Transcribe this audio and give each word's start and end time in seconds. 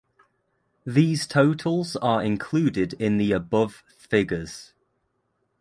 These 0.83 1.27
totals 1.27 1.95
are 1.97 2.23
included 2.23 2.93
in 2.93 3.19
the 3.19 3.33
above 3.33 3.83
figures. 3.99 4.73